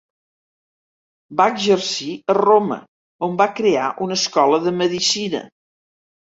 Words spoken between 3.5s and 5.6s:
crear una escola de medicina.